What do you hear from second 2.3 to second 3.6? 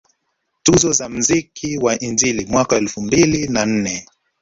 mwaka elfu mbili